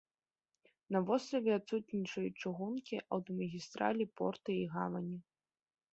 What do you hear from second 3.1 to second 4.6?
аўтамагістралі, порты